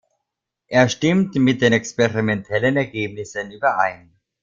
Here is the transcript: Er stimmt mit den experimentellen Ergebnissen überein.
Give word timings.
Er 0.65 0.89
stimmt 0.89 1.35
mit 1.35 1.61
den 1.61 1.73
experimentellen 1.73 2.75
Ergebnissen 2.75 3.51
überein. 3.51 4.11